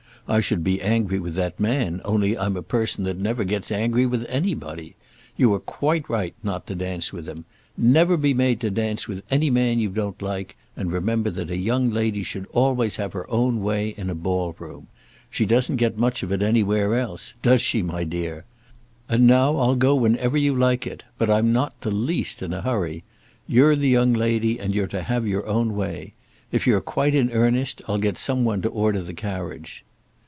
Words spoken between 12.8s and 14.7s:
have her own way in a ball